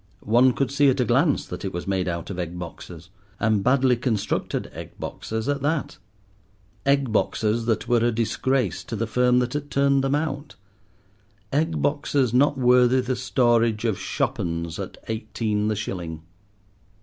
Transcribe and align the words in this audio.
One 0.25 0.53
could 0.53 0.71
see 0.71 0.89
at 0.89 0.99
a 0.99 1.05
glance 1.05 1.45
that 1.45 1.63
it 1.63 1.71
was 1.71 1.85
made 1.85 2.07
out 2.07 2.31
of 2.31 2.39
egg 2.39 2.57
boxes, 2.57 3.11
and 3.39 3.63
badly 3.63 3.95
constructed 3.95 4.67
egg 4.73 4.93
boxes 4.99 5.47
at 5.47 5.61
that—egg 5.61 7.11
boxes 7.11 7.65
that 7.67 7.87
were 7.87 8.03
a 8.03 8.11
disgrace 8.11 8.83
to 8.85 8.95
the 8.95 9.05
firm 9.05 9.37
that 9.37 9.53
had 9.53 9.69
turned 9.69 10.03
them 10.03 10.15
out; 10.15 10.55
egg 11.53 11.83
boxes 11.83 12.33
not 12.33 12.57
worthy 12.57 12.99
the 13.01 13.15
storage 13.15 13.85
of 13.85 13.99
"shop 13.99 14.39
'uns" 14.39 14.79
at 14.79 14.97
eighteen 15.07 15.67
the 15.67 15.75
shilling. 15.75 16.23